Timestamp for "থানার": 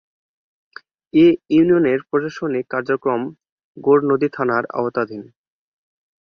4.33-4.63